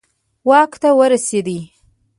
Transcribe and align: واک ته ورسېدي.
واک 0.49 0.71
ته 0.81 0.89
ورسېدي. 0.99 1.59